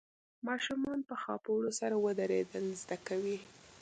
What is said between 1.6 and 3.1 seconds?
سره ودرېدل زده